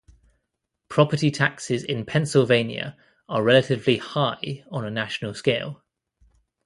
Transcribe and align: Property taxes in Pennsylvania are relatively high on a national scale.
Property 0.89 1.29
taxes 1.29 1.83
in 1.83 2.07
Pennsylvania 2.07 2.97
are 3.29 3.43
relatively 3.43 3.97
high 3.97 4.63
on 4.71 4.83
a 4.83 4.89
national 4.89 5.35
scale. 5.35 5.83